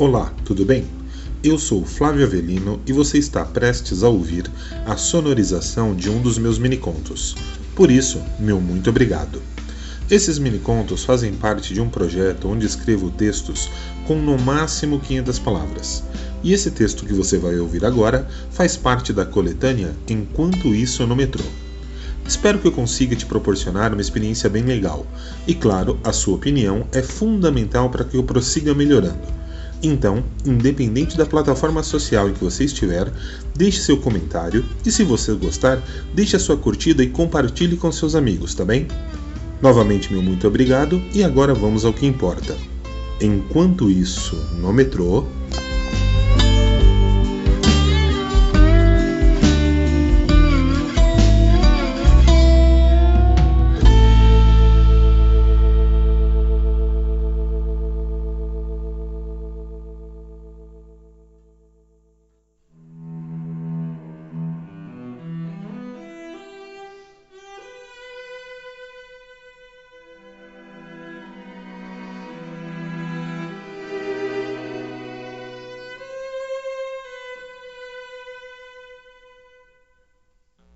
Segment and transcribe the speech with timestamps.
[0.00, 0.86] Olá, tudo bem?
[1.44, 4.50] Eu sou Flávio Avelino e você está prestes a ouvir
[4.86, 7.36] a sonorização de um dos meus minicontos.
[7.76, 9.42] Por isso, meu muito obrigado.
[10.10, 13.68] Esses minicontos fazem parte de um projeto onde escrevo textos
[14.06, 16.02] com no máximo 500 palavras.
[16.42, 21.14] E esse texto que você vai ouvir agora faz parte da coletânea Enquanto Isso no
[21.14, 21.44] Metrô.
[22.26, 25.06] Espero que eu consiga te proporcionar uma experiência bem legal.
[25.46, 29.39] E claro, a sua opinião é fundamental para que eu prossiga melhorando.
[29.82, 33.10] Então, independente da plataforma social em que você estiver,
[33.56, 35.82] deixe seu comentário e se você gostar,
[36.14, 38.86] deixe a sua curtida e compartilhe com seus amigos, tá bem?
[39.62, 42.56] Novamente, meu muito obrigado e agora vamos ao que importa.
[43.20, 45.26] Enquanto isso, no metrô,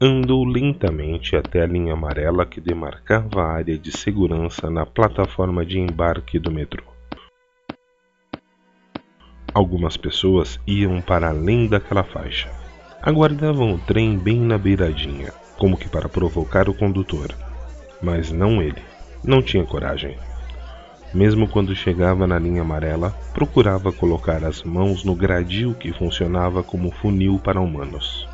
[0.06, 5.78] andou lentamente até a linha amarela que demarcava a área de segurança na plataforma de
[5.78, 6.84] embarque do metrô.
[9.54, 12.50] Algumas pessoas iam para além daquela faixa.
[13.00, 17.28] Aguardavam o trem bem na beiradinha, como que para provocar o condutor.
[18.02, 18.82] Mas não ele.
[19.22, 20.18] Não tinha coragem.
[21.14, 26.90] Mesmo quando chegava na linha amarela, procurava colocar as mãos no gradil que funcionava como
[26.90, 28.33] funil para humanos.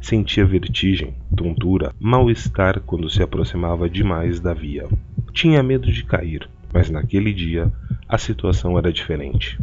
[0.00, 4.88] Sentia vertigem, tontura, mal-estar quando se aproximava demais da via.
[5.32, 7.70] Tinha medo de cair, mas naquele dia
[8.08, 9.58] a situação era diferente.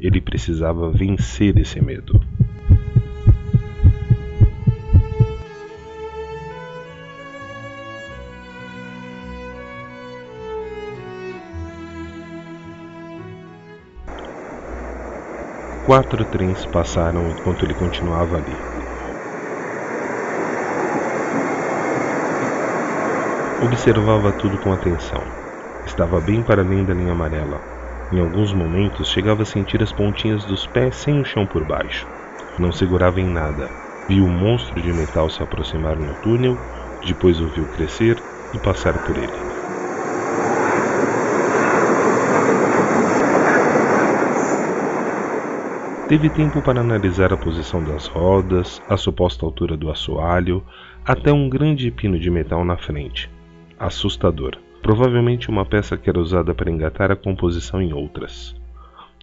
[0.00, 2.20] Ele precisava vencer esse medo.
[15.84, 18.71] Quatro trens passaram enquanto ele continuava ali.
[23.62, 25.22] Observava tudo com atenção.
[25.86, 27.60] Estava bem para além da linha amarela.
[28.10, 32.08] Em alguns momentos chegava a sentir as pontinhas dos pés sem o chão por baixo.
[32.58, 33.70] Não segurava em nada.
[34.08, 36.58] Viu o monstro de metal se aproximar no túnel,
[37.06, 38.20] depois o viu crescer
[38.52, 39.32] e passar por ele.
[46.08, 50.64] Teve tempo para analisar a posição das rodas, a suposta altura do assoalho,
[51.04, 53.30] até um grande pino de metal na frente
[53.82, 54.56] assustador.
[54.80, 58.54] Provavelmente uma peça que era usada para engatar a composição em outras.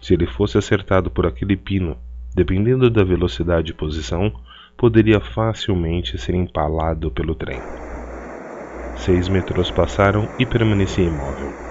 [0.01, 1.97] Se ele fosse acertado por aquele pino,
[2.35, 4.31] dependendo da velocidade e posição,
[4.77, 7.59] poderia facilmente ser empalado pelo trem.
[8.95, 11.68] Seis metrôs passaram e permanecia imóvel.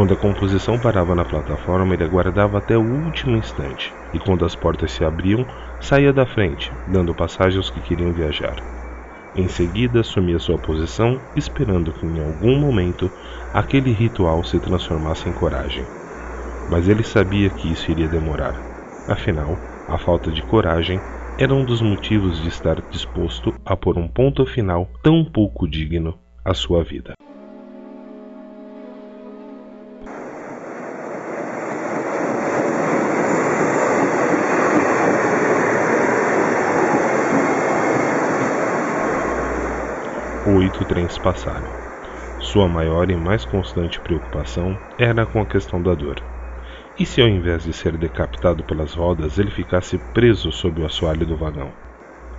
[0.00, 4.56] Quando a composição parava na plataforma, ele aguardava até o último instante, e quando as
[4.56, 5.46] portas se abriam,
[5.78, 8.56] saía da frente, dando passagem aos que queriam viajar.
[9.34, 13.12] Em seguida, assumia sua posição, esperando que em algum momento
[13.52, 15.86] aquele ritual se transformasse em coragem.
[16.66, 18.58] Mas ele sabia que isso iria demorar.
[19.06, 20.98] Afinal, a falta de coragem
[21.36, 26.18] era um dos motivos de estar disposto a pôr um ponto final tão pouco digno
[26.42, 27.12] à sua vida.
[40.60, 41.70] Oito trens passaram.
[42.38, 46.22] Sua maior e mais constante preocupação era com a questão da dor.
[46.98, 51.24] E se ao invés de ser decapitado pelas rodas, ele ficasse preso sob o assoalho
[51.24, 51.72] do vagão?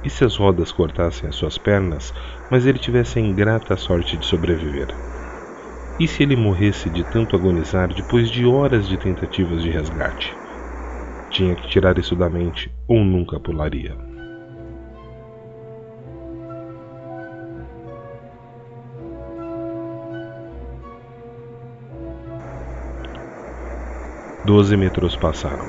[0.03, 2.13] E se as rodas cortassem as suas pernas,
[2.49, 4.95] mas ele tivesse a ingrata sorte de sobreviver?
[5.99, 10.35] E se ele morresse de tanto agonizar depois de horas de tentativas de resgate?
[11.31, 14.10] Tinha que tirar isso da mente ou nunca pularia.
[24.43, 25.67] Doze metrôs passaram.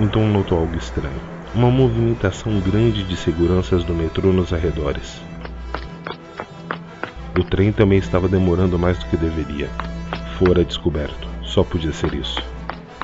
[0.00, 1.20] Então notou algo estranho.
[1.54, 5.20] Uma movimentação grande de seguranças do metrô nos arredores.
[7.38, 9.68] O trem também estava demorando mais do que deveria.
[10.36, 11.28] Fora descoberto.
[11.44, 12.42] Só podia ser isso.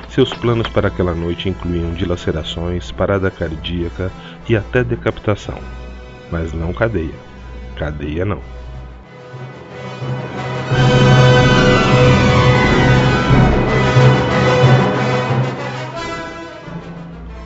[0.09, 4.11] Seus planos para aquela noite incluíam dilacerações, parada cardíaca
[4.49, 5.57] e até decapitação.
[6.31, 7.13] Mas não cadeia.
[7.75, 8.41] Cadeia não.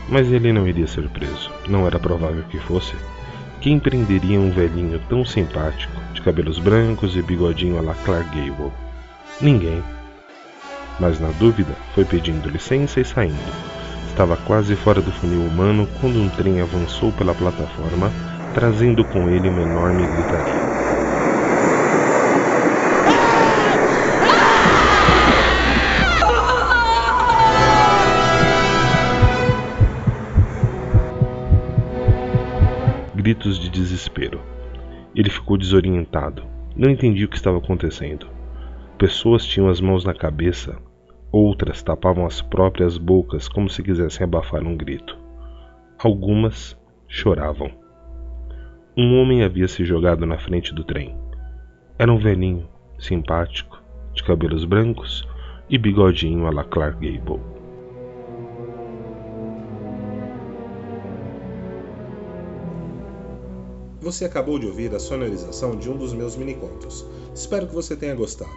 [0.07, 1.51] Mas ele não iria ser preso.
[1.67, 2.95] Não era provável que fosse.
[3.59, 8.71] Quem prenderia um velhinho tão simpático, de cabelos brancos e bigodinho a la Clark Gable?
[9.41, 9.83] Ninguém
[10.99, 13.35] mas na dúvida foi pedindo licença e saindo.
[14.09, 18.11] Estava quase fora do funil humano quando um trem avançou pela plataforma,
[18.55, 20.63] trazendo com ele uma enorme gritaria.
[33.13, 34.39] Gritos de desespero.
[35.13, 36.45] Ele ficou desorientado.
[36.77, 38.29] Não entendia o que estava acontecendo.
[38.97, 40.77] Pessoas tinham as mãos na cabeça,
[41.29, 45.17] outras tapavam as próprias bocas como se quisessem abafar um grito.
[45.99, 47.84] Algumas choravam.
[48.97, 51.17] Um homem havia se jogado na frente do trem.
[51.99, 52.65] Era um velhinho,
[52.97, 53.83] simpático,
[54.13, 55.27] de cabelos brancos
[55.69, 57.41] e bigodinho a la Clark Gable.
[63.99, 67.05] Você acabou de ouvir a sonorização de um dos meus minicontos.
[67.33, 68.49] Espero que você tenha gostado.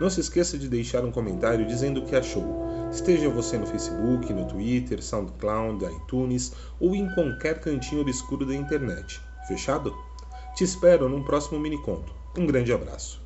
[0.00, 2.66] Não se esqueça de deixar um comentário dizendo o que achou.
[2.90, 9.20] Esteja você no Facebook, no Twitter, SoundCloud, iTunes ou em qualquer cantinho obscuro da internet.
[9.46, 9.96] Fechado?
[10.54, 12.12] Te espero num próximo mini conto.
[12.36, 13.25] Um grande abraço.